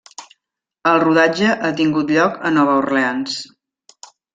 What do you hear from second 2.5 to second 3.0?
a Nova